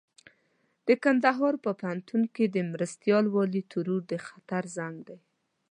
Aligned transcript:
د 0.87 0.89
کندهار 1.03 1.53
په 1.63 1.71
پوهنتون 1.79 2.21
کې 2.35 2.45
د 2.49 2.57
مرستيال 2.71 3.25
والي 3.35 3.61
ترور 3.71 4.01
د 4.11 4.13
خطر 4.27 4.63
زنګ 4.77 4.95
دی. 5.07 5.19